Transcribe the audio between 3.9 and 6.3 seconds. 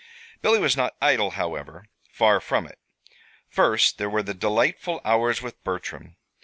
there were the delightful hours with Bertram.